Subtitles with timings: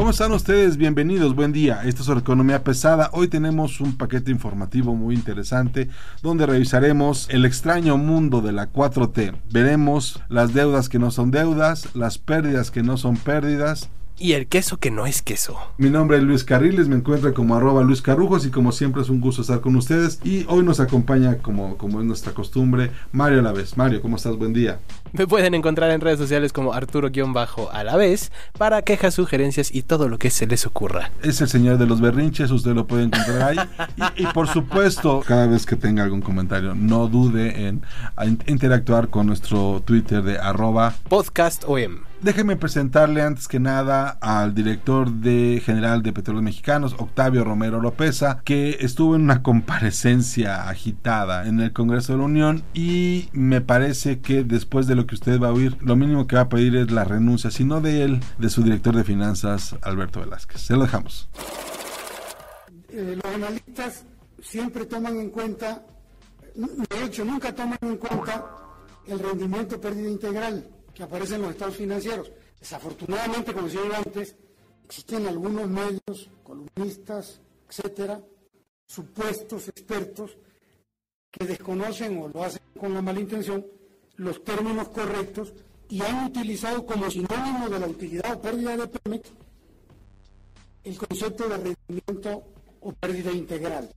[0.00, 0.78] ¿Cómo están ustedes?
[0.78, 1.82] Bienvenidos, buen día.
[1.84, 3.10] Esto es Economía Pesada.
[3.12, 5.90] Hoy tenemos un paquete informativo muy interesante
[6.22, 9.34] donde revisaremos el extraño mundo de la 4T.
[9.52, 14.46] Veremos las deudas que no son deudas, las pérdidas que no son pérdidas, y el
[14.46, 15.58] queso que no es queso.
[15.78, 19.08] Mi nombre es Luis Carriles, me encuentro como arroba Luis Carrujos y como siempre es
[19.08, 20.20] un gusto estar con ustedes.
[20.22, 23.78] Y hoy nos acompaña, como, como es nuestra costumbre, Mario Alavés.
[23.78, 24.36] Mario, ¿cómo estás?
[24.36, 24.78] Buen día.
[25.12, 30.28] Me pueden encontrar en redes sociales como Arturo-Alavés para quejas, sugerencias y todo lo que
[30.28, 31.10] se les ocurra.
[31.22, 33.58] Es el señor de los berrinches, usted lo puede encontrar ahí.
[34.16, 37.82] y, y, por supuesto, cada vez que tenga algún comentario, no dude en,
[38.18, 42.09] en interactuar con nuestro Twitter de arroba podcastom.
[42.22, 48.42] Déjeme presentarle antes que nada al director de general de Petróleos Mexicanos, Octavio Romero Lopeza,
[48.44, 54.20] que estuvo en una comparecencia agitada en el Congreso de la Unión y me parece
[54.20, 56.76] que después de lo que usted va a oír, lo mínimo que va a pedir
[56.76, 60.60] es la renuncia, si no de él, de su director de finanzas, Alberto Velázquez.
[60.60, 61.30] Se lo dejamos.
[62.90, 64.04] Eh, los analistas
[64.42, 65.86] siempre toman en cuenta,
[66.54, 68.44] de hecho nunca toman en cuenta
[69.06, 70.68] el rendimiento pérdida integral
[71.00, 72.30] que aparece en los estados financieros.
[72.60, 74.36] Desafortunadamente, como decía antes,
[74.84, 78.22] existen algunos medios, columnistas, etcétera,
[78.86, 80.36] supuestos expertos
[81.30, 83.66] que desconocen o lo hacen con la mala intención
[84.16, 85.54] los términos correctos
[85.88, 89.32] y han utilizado como sinónimo de la utilidad o pérdida de Pemex
[90.84, 92.44] el concepto de rendimiento
[92.82, 93.90] o pérdida integral.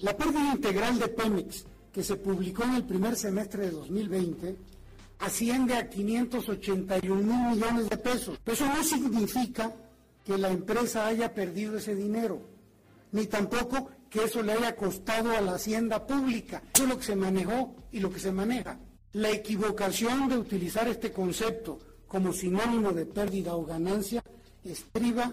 [0.00, 1.64] La pérdida integral de Pemex
[1.96, 4.54] que se publicó en el primer semestre de 2020
[5.20, 8.38] asciende a 581 mil millones de pesos.
[8.44, 9.72] Eso no significa
[10.22, 12.42] que la empresa haya perdido ese dinero,
[13.12, 16.62] ni tampoco que eso le haya costado a la hacienda pública.
[16.74, 18.78] Eso es lo que se manejó y lo que se maneja.
[19.14, 24.22] La equivocación de utilizar este concepto como sinónimo de pérdida o ganancia
[24.62, 25.32] estriba,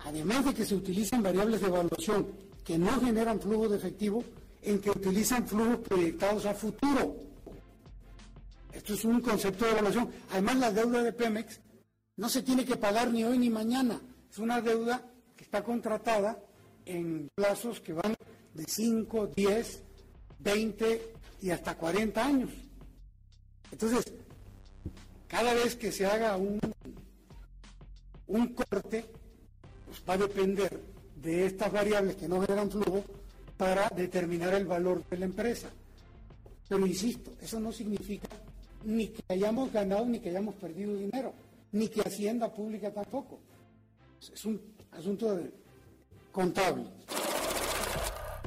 [0.00, 2.26] además de que se utilizan variables de evaluación
[2.62, 4.22] que no generan flujo de efectivo,
[4.64, 7.16] en que utilizan flujos proyectados a futuro.
[8.72, 10.10] Esto es un concepto de evaluación.
[10.30, 11.60] Además, la deuda de Pemex
[12.16, 14.00] no se tiene que pagar ni hoy ni mañana.
[14.30, 15.04] Es una deuda
[15.36, 16.38] que está contratada
[16.86, 18.16] en plazos que van
[18.54, 19.82] de 5, 10,
[20.38, 22.50] 20 y hasta 40 años.
[23.70, 24.04] Entonces,
[25.28, 26.58] cada vez que se haga un,
[28.26, 29.04] un corte,
[29.86, 30.80] pues va a depender
[31.16, 33.04] de estas variables que no generan flujo
[33.56, 35.68] para determinar el valor de la empresa.
[36.68, 38.28] Pero insisto, eso no significa
[38.84, 41.32] ni que hayamos ganado ni que hayamos perdido dinero,
[41.72, 43.40] ni que Hacienda Pública tampoco.
[44.32, 44.60] Es un
[44.92, 45.38] asunto
[46.32, 46.84] contable.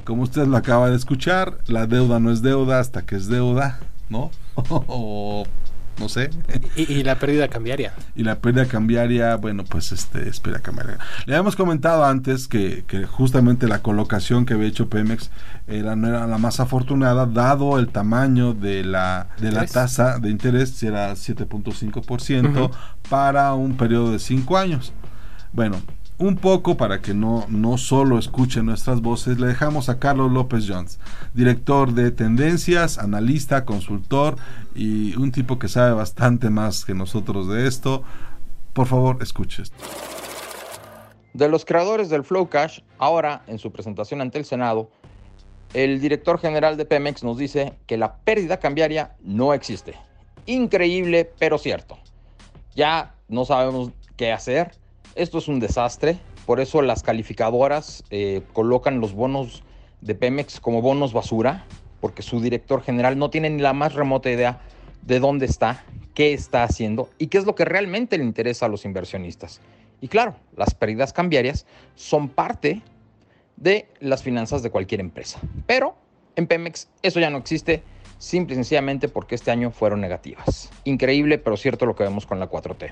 [0.03, 3.79] Como usted lo acaba de escuchar, la deuda no es deuda hasta que es deuda,
[4.09, 4.31] ¿no?
[5.99, 6.29] no sé.
[6.75, 7.93] Y, y, la pérdida cambiaria.
[8.15, 10.97] Y la pérdida cambiaria, bueno, pues este, espera cambiaria.
[11.25, 15.31] Le habíamos comentado antes que, que, justamente la colocación que había hecho Pemex
[15.67, 20.29] era, no era la más afortunada, dado el tamaño de la, de la tasa de
[20.29, 22.71] interés, si era 7.5% uh -huh.
[23.09, 24.93] para un periodo de 5 años.
[25.53, 25.81] Bueno,
[26.19, 30.65] un poco para que no, no solo escuchen nuestras voces, le dejamos a Carlos López
[30.67, 30.99] Jones,
[31.33, 34.37] director de tendencias, analista, consultor
[34.73, 38.03] y un tipo que sabe bastante más que nosotros de esto.
[38.73, 39.77] Por favor, escuche esto.
[41.33, 44.89] De los creadores del Flow Cash, ahora en su presentación ante el Senado,
[45.73, 49.95] el director general de Pemex nos dice que la pérdida cambiaria no existe.
[50.47, 51.99] Increíble, pero cierto.
[52.75, 54.71] Ya no sabemos qué hacer
[55.17, 59.63] esto es un desastre, por eso las calificadoras eh, colocan los bonos
[60.01, 61.65] de Pemex como bonos basura,
[61.99, 64.61] porque su director general no tiene ni la más remota idea
[65.01, 65.83] de dónde está,
[66.13, 69.61] qué está haciendo y qué es lo que realmente le interesa a los inversionistas.
[69.99, 71.65] Y claro, las pérdidas cambiarias
[71.95, 72.83] son parte
[73.55, 75.39] de las finanzas de cualquier empresa.
[75.65, 75.95] Pero
[76.35, 77.83] en Pemex eso ya no existe,
[78.19, 80.69] simple y sencillamente porque este año fueron negativas.
[80.83, 82.91] Increíble, pero cierto lo que vemos con la 4T.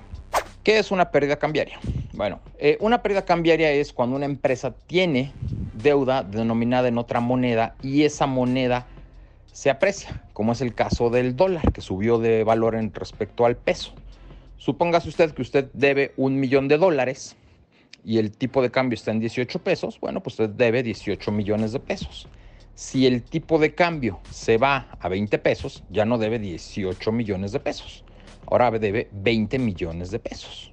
[0.66, 1.80] ¿Qué es una pérdida cambiaria?
[2.14, 5.32] Bueno, eh, una pérdida cambiaria es cuando una empresa tiene
[5.76, 8.88] deuda denominada en otra moneda y esa moneda
[9.46, 13.58] se aprecia, como es el caso del dólar, que subió de valor en respecto al
[13.58, 13.94] peso.
[14.58, 17.36] Supóngase usted que usted debe un millón de dólares
[18.04, 21.74] y el tipo de cambio está en 18 pesos, bueno, pues usted debe 18 millones
[21.74, 22.28] de pesos.
[22.74, 27.52] Si el tipo de cambio se va a 20 pesos, ya no debe 18 millones
[27.52, 28.05] de pesos.
[28.48, 30.72] Ahora debe 20 millones de pesos.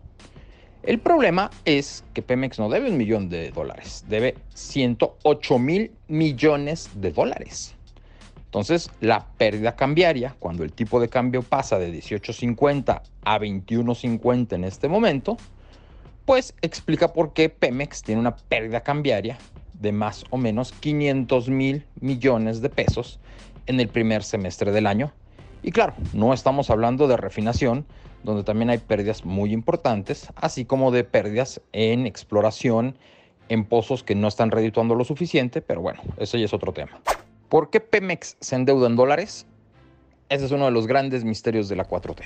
[0.82, 6.90] El problema es que Pemex no debe un millón de dólares, debe 108 mil millones
[6.94, 7.76] de dólares.
[8.46, 14.64] Entonces, la pérdida cambiaria, cuando el tipo de cambio pasa de 18.50 a 21.50 en
[14.64, 15.36] este momento,
[16.26, 19.38] pues explica por qué Pemex tiene una pérdida cambiaria
[19.72, 23.20] de más o menos 500 mil millones de pesos
[23.66, 25.12] en el primer semestre del año.
[25.62, 27.86] Y claro, no estamos hablando de refinación,
[28.24, 32.96] donde también hay pérdidas muy importantes, así como de pérdidas en exploración,
[33.48, 37.00] en pozos que no están redituando lo suficiente, pero bueno, eso ya es otro tema.
[37.48, 39.46] ¿Por qué Pemex se endeuda en dólares?
[40.28, 42.22] Ese es uno de los grandes misterios de la 4T.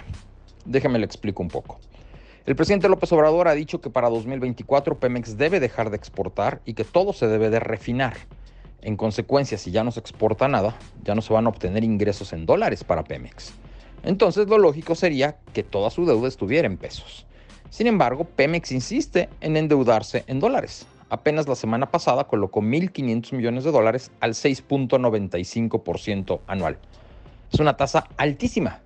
[0.64, 1.78] Déjeme le explico un poco.
[2.46, 6.74] El presidente López Obrador ha dicho que para 2024 Pemex debe dejar de exportar y
[6.74, 8.14] que todo se debe de refinar.
[8.82, 12.32] En consecuencia, si ya no se exporta nada, ya no se van a obtener ingresos
[12.32, 13.52] en dólares para Pemex.
[14.02, 17.26] Entonces lo lógico sería que toda su deuda estuviera en pesos.
[17.70, 20.86] Sin embargo, Pemex insiste en endeudarse en dólares.
[21.08, 26.78] Apenas la semana pasada colocó 1.500 millones de dólares al 6.95% anual.
[27.52, 28.80] Es una tasa altísima.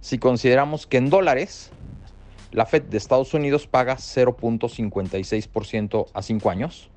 [0.00, 1.72] Si consideramos que en dólares
[2.52, 6.91] la Fed de Estados Unidos paga 0.56% a 5 años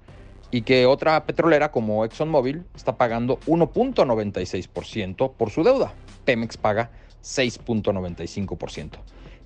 [0.56, 5.92] y que otra petrolera como ExxonMobil está pagando 1.96% por su deuda.
[6.24, 6.92] Pemex paga
[7.22, 8.92] 6.95%.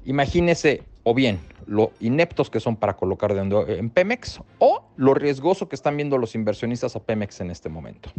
[0.05, 5.67] Imagínese o bien lo ineptos que son para colocar deuda en Pemex o lo riesgoso
[5.67, 8.11] que están viendo los inversionistas a Pemex en este momento.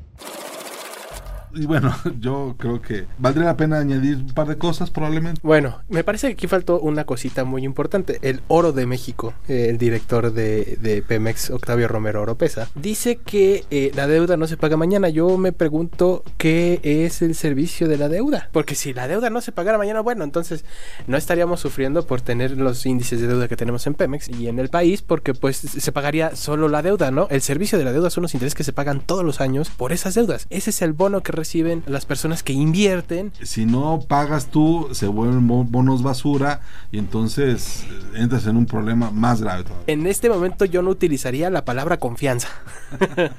[1.55, 5.41] Y bueno, yo creo que valdría la pena añadir un par de cosas probablemente.
[5.43, 8.19] Bueno, me parece que aquí faltó una cosita muy importante.
[8.23, 13.65] El Oro de México, eh, el director de, de, Pemex, Octavio Romero Oropesa, dice que
[13.71, 15.09] eh, la deuda no se paga mañana.
[15.09, 18.49] Yo me pregunto qué es el servicio de la deuda.
[18.53, 20.65] Porque si la deuda no se pagara mañana, bueno, entonces
[21.07, 24.59] no estaríamos sufriendo por tener los índices de deuda que tenemos en Pemex y en
[24.59, 27.27] el país, porque pues se pagaría solo la deuda, ¿no?
[27.31, 29.93] El servicio de la deuda son los intereses que se pagan todos los años por
[29.93, 30.47] esas deudas.
[30.51, 33.33] Ese es el bono que reciben las personas que invierten.
[33.43, 36.61] Si no pagas tú, se vuelven bonos basura
[36.93, 39.85] y entonces eh, entras en un problema más grave todavía.
[39.87, 42.49] En este momento yo no utilizaría la palabra confianza.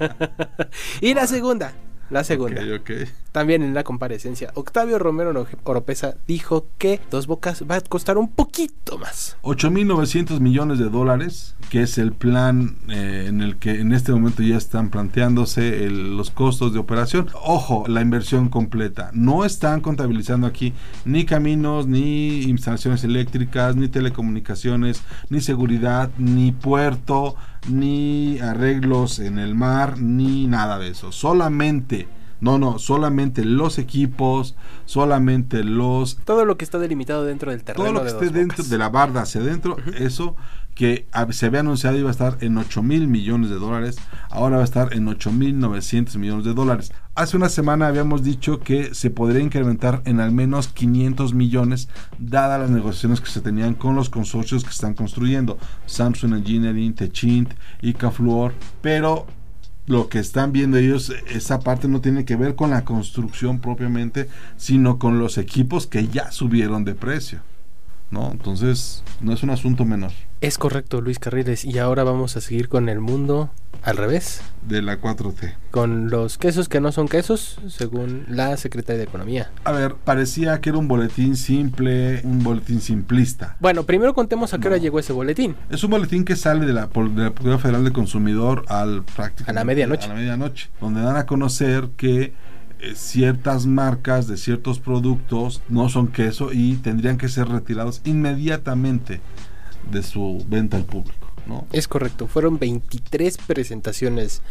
[1.02, 1.74] y la segunda,
[2.12, 2.62] la segunda.
[2.62, 3.06] Okay, okay.
[3.32, 8.30] También en la comparecencia, Octavio Romero Oropesa dijo que Dos Bocas va a costar un
[8.30, 9.38] poquito más.
[9.44, 14.44] 8.900 millones de dólares, que es el plan eh, en el que en este momento
[14.44, 17.30] ya están planteándose el, los costos de operación.
[17.34, 19.12] Ojo, la inversión completa.
[19.14, 20.74] No están contabilizando aquí
[21.06, 27.38] ni caminos, ni instalaciones eléctricas, ni telecomunicaciones, ni seguridad, ni puerto,
[27.70, 31.12] ni arreglos en el mar, ni nada de eso.
[31.12, 32.08] Solamente
[32.42, 34.56] no, no, solamente los equipos,
[34.86, 36.18] solamente los...
[36.26, 37.86] Todo lo que está delimitado dentro del terreno.
[37.86, 40.02] Todo lo que de esté dentro de la barda hacia adentro, uh -huh.
[40.02, 40.36] eso
[40.76, 43.98] que se había anunciado iba a estar en 8 mil millones de dólares,
[44.30, 46.92] ahora va a estar en 8 mil 900 millones de dólares.
[47.14, 52.60] Hace una semana habíamos dicho que se podría incrementar en al menos 500 millones, dadas
[52.60, 58.54] las negociaciones que se tenían con los consorcios que están construyendo, Samsung Engineering, Techint, Icafluor,
[58.82, 59.28] pero
[59.88, 64.30] lo que están viendo ellos, esa parte no tiene que ver con la construcción propiamente,
[64.58, 67.42] sino con los equipos que ya subieron de precio.
[68.12, 68.32] ¿no?
[68.32, 70.12] Entonces, no es un asunto menor.
[70.42, 71.64] Es correcto, Luis Carriles.
[71.66, 73.52] Y ahora vamos a seguir con el mundo
[73.84, 74.42] al revés.
[74.68, 75.54] De la 4T.
[75.70, 79.52] Con los quesos que no son quesos, según la Secretaría de Economía.
[79.66, 83.56] A ver, parecía que era un boletín simple, un boletín simplista.
[83.60, 84.70] Bueno, primero contemos a qué no.
[84.72, 85.56] hora llegó ese boletín.
[85.70, 89.52] Es un boletín que sale de la, de la Procuraduría Federal del Consumidor al prácticamente
[89.52, 90.06] a la medianoche.
[90.06, 92.34] A la medianoche, donde dan a conocer que
[92.80, 99.22] eh, ciertas marcas de ciertos productos no son queso y tendrían que ser retirados inmediatamente
[99.90, 101.28] de su venta al público.
[101.48, 101.66] ¿no?
[101.72, 104.42] Es correcto, fueron 23 presentaciones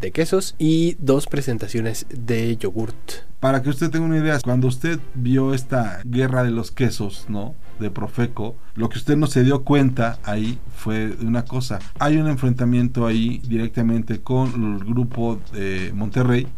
[0.00, 2.94] de quesos y dos presentaciones de yogurt.
[3.40, 7.54] Para que usted tenga una idea, cuando usted vio esta guerra de los quesos, ¿no?
[7.78, 11.78] De Profeco, lo que usted no se dio cuenta ahí fue una cosa.
[11.98, 16.48] Hay un enfrentamiento ahí directamente con el grupo de Monterrey,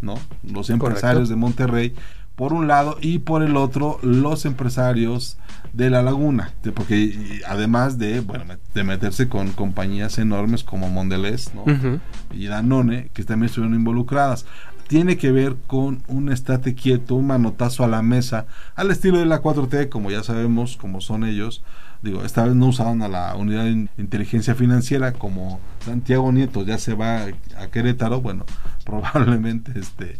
[0.00, 0.14] ¿no?
[0.42, 1.30] Los empresarios Correcto.
[1.30, 1.94] de Monterrey
[2.40, 5.36] por un lado, y por el otro, los empresarios
[5.74, 8.44] de la laguna, porque además de, bueno,
[8.74, 11.62] de meterse con compañías enormes como Mondelez, ¿no?
[11.64, 12.00] Ujú.
[12.32, 14.46] y Danone, que también estuvieron involucradas.
[14.88, 19.26] Tiene que ver con un estate quieto, un manotazo a la mesa, al estilo de
[19.26, 21.62] la 4T, como ya sabemos, como son ellos.
[22.02, 26.64] Digo, esta vez no usaron a la unidad de in- inteligencia financiera, como Santiago Nieto
[26.64, 27.26] ya se va
[27.58, 28.46] a Querétaro, bueno,
[28.86, 30.18] probablemente este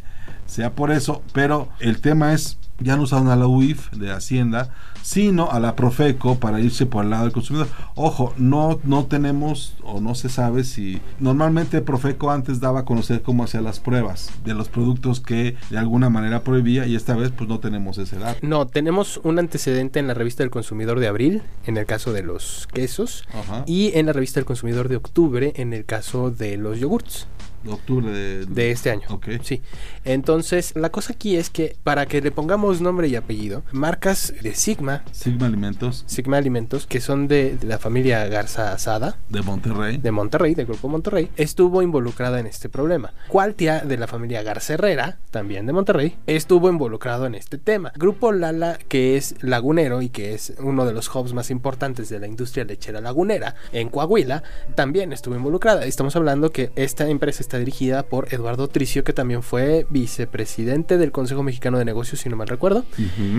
[0.50, 4.74] sea por eso, pero el tema es, ya no usaron a la UIF de Hacienda,
[5.02, 7.68] sino a la Profeco para irse por el lado del consumidor.
[7.94, 13.22] Ojo, no, no tenemos o no se sabe si normalmente Profeco antes daba a conocer
[13.22, 17.30] cómo hacía las pruebas de los productos que de alguna manera prohibía y esta vez
[17.30, 18.38] pues no tenemos ese dato.
[18.42, 22.22] No, tenemos un antecedente en la revista del consumidor de abril, en el caso de
[22.22, 23.62] los quesos, Ajá.
[23.66, 27.26] y en la revista del consumidor de octubre, en el caso de los yogurts.
[27.64, 29.02] De octubre de, de este año.
[29.10, 29.28] Ok.
[29.42, 29.62] Sí.
[30.04, 34.54] Entonces, la cosa aquí es que para que le pongamos nombre y apellido, marcas de
[34.54, 39.98] Sigma, Sigma Alimentos Sigma Alimentos, que son de, de la familia Garza Asada, de Monterrey.
[39.98, 43.12] de Monterrey, del grupo Monterrey, estuvo involucrada en este problema.
[43.28, 47.92] Cualtia, de la familia Garza Herrera, también de Monterrey, estuvo involucrado en este tema.
[47.96, 52.18] Grupo Lala, que es lagunero y que es uno de los hubs más importantes de
[52.18, 54.42] la industria lechera lagunera en Coahuila,
[54.74, 55.84] también estuvo involucrada.
[55.84, 61.10] Estamos hablando que esta empresa está dirigida por Eduardo Tricio, que también fue vicepresidente del
[61.10, 62.84] Consejo Mexicano de Negocios, si no mal recuerdo.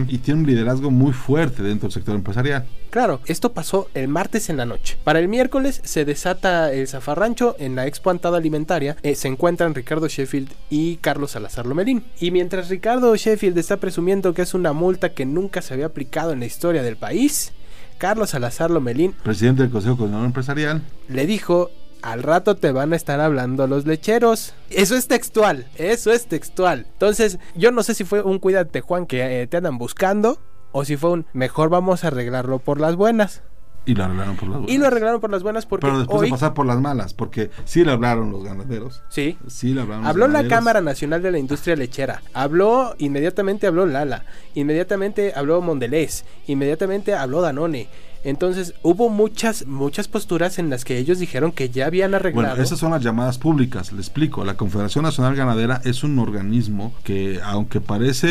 [0.09, 2.65] Y tiene un liderazgo muy fuerte dentro del sector empresarial.
[2.89, 4.97] Claro, esto pasó el martes en la noche.
[5.05, 8.97] Para el miércoles se desata el zafarrancho en la Expo Antada Alimentaria.
[9.01, 12.03] eh, se encuentran Ricardo Sheffield y Carlos Salazar Lomelín.
[12.19, 16.33] Y mientras Ricardo Sheffield está presumiendo que es una multa que nunca se había aplicado
[16.33, 17.53] en la historia del país,
[17.97, 20.81] Carlos Salazar Lomelín Presidente del Consejo Coordinador Empresarial.
[21.07, 21.69] le dijo,
[22.01, 24.53] al rato te van a estar hablando los lecheros.
[24.70, 26.86] Eso es textual, eso es textual.
[26.93, 30.39] Entonces, yo no sé si fue un cuídate Juan que eh, te andan buscando
[30.72, 33.41] o si fue un mejor vamos a arreglarlo por las buenas.
[33.84, 34.75] Y lo arreglaron por las buenas.
[34.75, 36.27] Y lo arreglaron por las buenas porque Pero después hoy...
[36.27, 39.01] de pasar por las malas, porque sí le hablaron los ganaderos.
[39.10, 39.39] Sí.
[39.48, 40.58] Sí le hablaron los Habló la ganaderos.
[40.58, 42.22] Cámara Nacional de la Industria Lechera.
[42.34, 44.24] Habló, inmediatamente habló Lala.
[44.53, 46.25] Inmediatamente habló Mondelez.
[46.46, 47.88] Inmediatamente habló Danone.
[48.23, 52.49] Entonces hubo muchas, muchas posturas en las que ellos dijeron que ya habían arreglado.
[52.49, 54.45] Bueno, esas son las llamadas públicas, le explico.
[54.45, 58.27] La Confederación Nacional Ganadera es un organismo que, aunque parece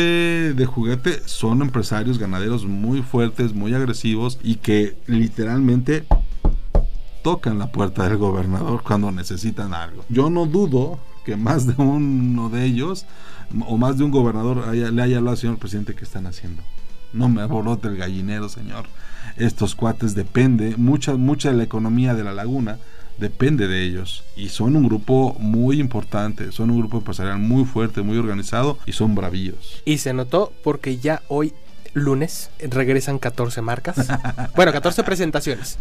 [0.53, 6.05] de juguete, son empresarios ganaderos muy fuertes, muy agresivos y que literalmente
[7.23, 10.03] tocan la puerta del gobernador cuando necesitan algo.
[10.09, 13.05] Yo no dudo que más de uno de ellos
[13.67, 16.63] o más de un gobernador haya- le haya hablado al señor presidente que están haciendo.
[17.13, 18.85] No me aborote el gallinero, señor.
[19.37, 22.77] Estos cuates depende, mucha, mucha de la economía de la laguna
[23.17, 24.23] depende de ellos.
[24.35, 28.91] Y son un grupo muy importante, son un grupo empresarial muy fuerte, muy organizado y
[28.91, 29.81] son bravíos.
[29.85, 31.53] Y se notó porque ya hoy
[31.93, 33.97] lunes regresan 14 marcas.
[34.55, 35.77] Bueno, 14 presentaciones.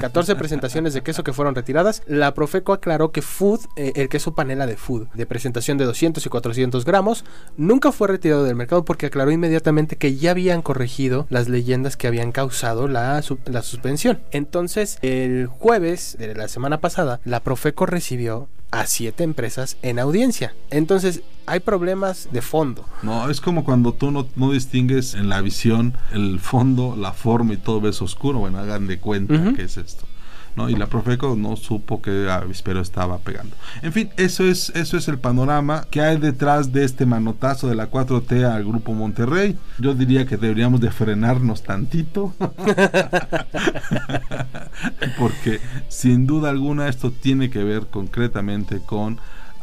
[0.00, 2.02] 14 presentaciones de queso que fueron retiradas.
[2.06, 6.24] La Profeco aclaró que Food, eh, el queso panela de Food, de presentación de 200
[6.24, 7.24] y 400 gramos,
[7.56, 12.06] nunca fue retirado del mercado porque aclaró inmediatamente que ya habían corregido las leyendas que
[12.06, 14.20] habían causado la, la suspensión.
[14.32, 20.54] Entonces, el jueves de la semana pasada, la Profeco recibió a siete empresas en audiencia.
[20.70, 22.84] Entonces, hay problemas de fondo.
[23.02, 27.54] No, es como cuando tú no, no distingues en la visión el fondo, la forma
[27.54, 28.38] y todo ves oscuro.
[28.38, 30.06] Bueno, hagan de cuenta que es esto.
[30.54, 30.68] ¿no?
[30.68, 33.56] Y la Profeco no supo que Avispero estaba pegando.
[33.82, 37.74] En fin, eso es, eso es el panorama que hay detrás de este manotazo de
[37.74, 39.58] la 4T al Grupo Monterrey.
[39.78, 42.34] Yo diría que deberíamos de frenarnos tantito.
[45.18, 49.18] Porque sin duda alguna esto tiene que ver concretamente con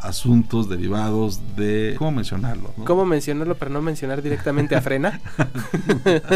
[0.07, 1.95] asuntos derivados de...
[1.97, 2.73] ¿Cómo mencionarlo?
[2.77, 2.85] no?
[2.85, 5.19] ¿Cómo mencionarlo para no mencionar directamente a Frena?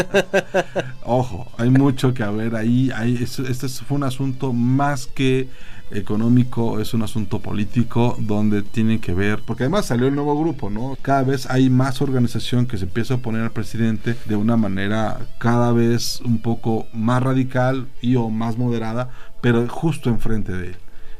[1.04, 2.90] Ojo, hay mucho que ver ahí.
[2.94, 5.48] Hay, es- este es- fue un asunto más que
[5.90, 10.70] económico, es un asunto político donde tiene que ver, porque además salió el nuevo grupo,
[10.70, 10.96] ¿no?
[11.02, 15.18] Cada vez hay más organización que se empieza a oponer al presidente de una manera
[15.38, 19.10] cada vez un poco más radical y o más moderada,
[19.42, 20.76] pero justo enfrente de él.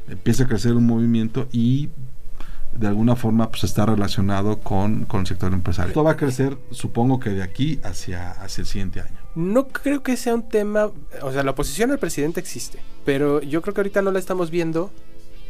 [0.09, 1.89] Empieza a crecer un movimiento y
[2.77, 5.89] de alguna forma pues está relacionado con, con el sector empresarial.
[5.89, 9.17] Esto va a crecer, supongo que de aquí hacia, hacia el siguiente año.
[9.35, 13.61] No creo que sea un tema, o sea, la oposición al presidente existe, pero yo
[13.61, 14.91] creo que ahorita no la estamos viendo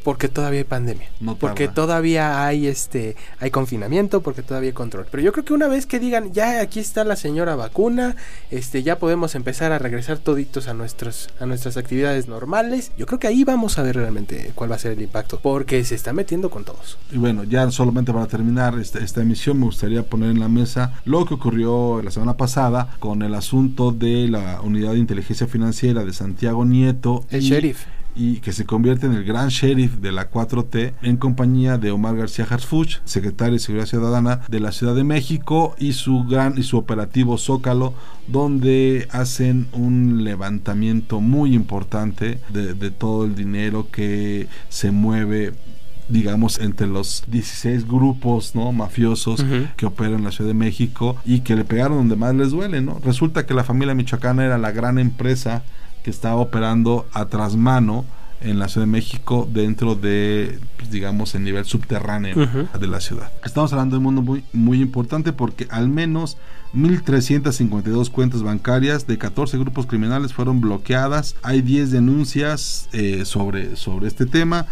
[0.04, 5.06] porque todavía hay pandemia, No porque todavía hay este hay confinamiento, porque todavía hay control.
[5.10, 8.16] Pero yo creo que una vez que digan, ya aquí está la señora vacuna,
[8.52, 13.20] este ya podemos empezar a regresar toditos a nuestros a nuestras actividades normales, yo creo
[13.20, 16.14] que ahí vamos a ver realmente cuál va a ser el impacto, porque se está
[16.14, 16.98] metiendo con todos.
[17.12, 20.94] Y bueno, ya solamente para terminar esta, esta emisión me gustaría poner en la mesa
[21.06, 26.04] lo que ocurrió la semana pasada con el asunto de la unidad de inteligencia financiera
[26.04, 27.26] de Santiago Nieto.
[27.30, 27.86] El y- sheriff.
[28.16, 32.16] Y que se convierte en el gran sheriff de la 4T en compañía de Omar
[32.16, 36.64] García Harfuch, secretario de Seguridad Ciudadana de la Ciudad de México y su gran y
[36.64, 37.94] su operativo Zócalo
[38.28, 45.54] donde hacen un levantamiento muy importante de, de todo el dinero que se mueve
[46.10, 49.44] digamos entre los 16 grupos no mafiosos
[49.78, 52.82] que operan en la Ciudad de México y que le pegaron donde más les duele
[52.82, 55.64] no resulta que la familia michoacana era la gran empresa
[56.04, 58.06] que estaba operando a trasmano
[58.44, 62.36] en la Ciudad de México dentro de, pues, digamos, el nivel subterráneo
[62.80, 63.32] de la ciudad.
[63.44, 66.38] Estamos hablando de un mundo muy, muy importante porque al menos
[66.76, 71.36] 1.352 cuentas bancarias de 14 grupos criminales fueron bloqueadas.
[71.44, 74.66] Hay 10 denuncias eh, sobre, sobre este tema.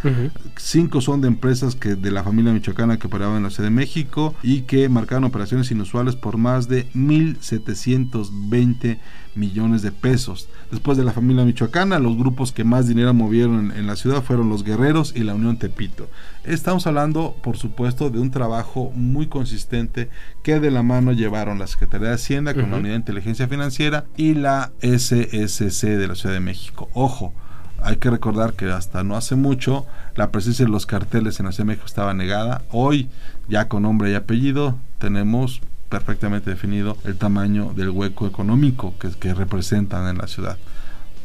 [0.57, 3.75] Cinco son de empresas que de la familia michoacana que operaban en la Ciudad de
[3.75, 8.97] México y que marcaron operaciones inusuales por más de 1.720
[9.35, 10.50] millones de pesos.
[10.71, 14.23] Después de la familia michoacana, los grupos que más dinero movieron en, en la ciudad
[14.23, 16.09] fueron los Guerreros y la Unión Tepito.
[16.43, 20.09] Estamos hablando, por supuesto, de un trabajo muy consistente
[20.43, 22.77] que de la mano llevaron la Secretaría de Hacienda con la.
[22.77, 26.89] Unidad de Inteligencia Financiera y la SSC de la Ciudad de México.
[26.93, 27.33] Ojo,
[27.81, 29.85] hay que recordar que hasta no hace mucho
[30.15, 32.63] la presencia de los carteles en la Ciudad de México estaba negada.
[32.69, 33.09] Hoy,
[33.47, 35.61] ya con nombre y apellido, tenemos
[35.91, 40.57] perfectamente definido el tamaño del hueco económico que, representan en la ciudad.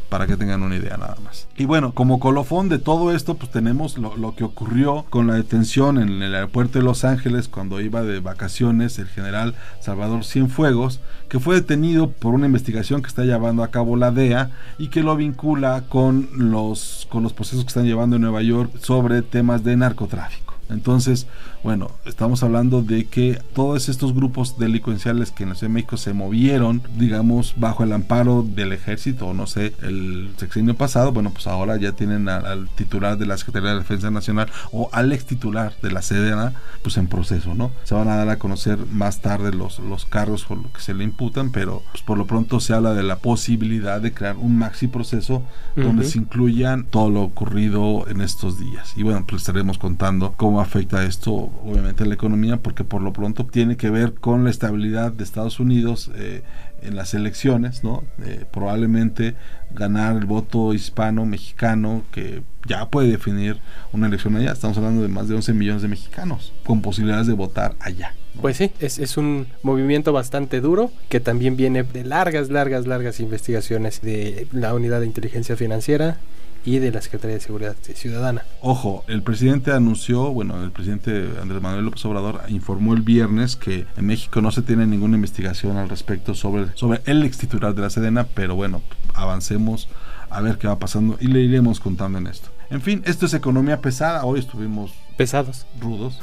[0.08, 1.48] Para que tengan una idea nada más.
[1.56, 5.34] Y bueno, como colofón de todo esto, pues tenemos lo, lo que ocurrió con la
[5.34, 11.00] detención en el aeropuerto de Los Ángeles cuando iba de vacaciones el general Salvador Cienfuegos,
[11.28, 15.02] que fue detenido por una investigación que está llevando a cabo la DEA y que
[15.02, 19.64] lo vincula con los, con los procesos que están llevando en Nueva York sobre temas
[19.64, 20.46] de narcotráfico.
[20.68, 21.26] Entonces,
[21.66, 25.96] bueno, estamos hablando de que todos estos grupos delincuenciales que en la Ciudad de México
[25.96, 31.30] se movieron, digamos, bajo el amparo del ejército, o no sé, el sexenio pasado, bueno,
[31.32, 35.12] pues ahora ya tienen al, al titular de la Secretaría de Defensa Nacional o al
[35.12, 37.72] ex titular de la CDNA, pues en proceso, ¿no?
[37.82, 40.94] Se van a dar a conocer más tarde los, los cargos por lo que se
[40.94, 44.56] le imputan, pero pues por lo pronto se habla de la posibilidad de crear un
[44.56, 45.42] maxi proceso
[45.74, 48.94] donde se incluyan todo lo ocurrido en estos días.
[48.96, 53.46] Y bueno, pues estaremos contando cómo afecta esto, obviamente, la economía, porque por lo pronto
[53.46, 56.42] tiene que ver con la estabilidad de Estados Unidos eh,
[56.82, 58.04] en las elecciones, ¿no?
[58.24, 59.34] Eh, probablemente
[59.74, 63.58] ganar el voto hispano, mexicano, que ya puede definir
[63.92, 64.52] una elección allá.
[64.52, 68.14] Estamos hablando de más de 11 millones de mexicanos con posibilidades de votar allá.
[68.40, 73.20] Pues sí, es, es un movimiento bastante duro que también viene de largas, largas, largas
[73.20, 76.18] investigaciones de la Unidad de Inteligencia Financiera
[76.66, 78.42] y de la Secretaría de Seguridad Ciudadana.
[78.60, 83.86] Ojo, el presidente anunció, bueno, el presidente Andrés Manuel López Obrador informó el viernes que
[83.96, 87.82] en México no se tiene ninguna investigación al respecto sobre, sobre el ex titular de
[87.82, 88.82] la Sedena, pero bueno,
[89.14, 89.88] avancemos
[90.28, 92.48] a ver qué va pasando y le iremos contando en esto.
[92.68, 94.24] En fin, esto es economía pesada.
[94.24, 95.66] Hoy estuvimos Pesados.
[95.80, 96.18] rudos,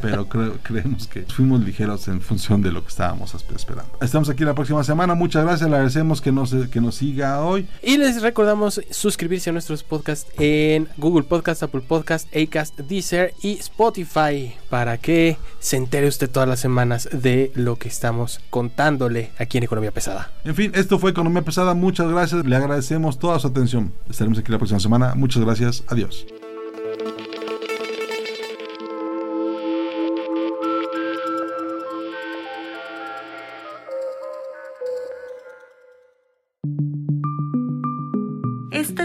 [0.00, 3.90] pero creo- creemos que fuimos ligeros en función de lo que estábamos esp- esperando.
[4.00, 5.14] Estamos aquí la próxima semana.
[5.14, 5.68] Muchas gracias.
[5.68, 7.66] Le agradecemos que nos, que nos siga hoy.
[7.82, 13.52] Y les recordamos suscribirse a nuestros podcasts en Google Podcast, Apple Podcast, Acast, Deezer y
[13.58, 19.58] Spotify para que se entere usted todas las semanas de lo que estamos contándole aquí
[19.58, 20.30] en Economía Pesada.
[20.44, 21.74] En fin, esto fue Economía Pesada.
[21.74, 22.44] Muchas gracias.
[22.46, 23.92] Le agradecemos toda su atención.
[24.08, 25.14] Estaremos aquí la próxima semana.
[25.14, 25.84] Muchas gracias.
[25.88, 26.26] Adiós.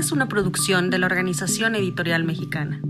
[0.08, 2.82] Es una producción de la Organización Editorial Mexicana.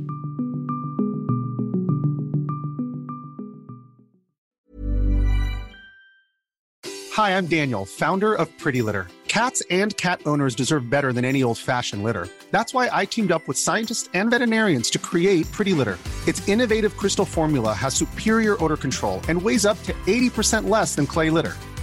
[7.16, 9.08] Hi, I'm Daniel, founder of Pretty Litter.
[9.28, 12.30] Cats and cat owners deserve better than any old fashioned litter.
[12.52, 15.98] That's why I teamed up with scientists and veterinarians to create Pretty Litter.
[16.28, 21.08] Its innovative crystal formula has superior odor control and weighs up to 80% less than
[21.08, 21.56] clay litter.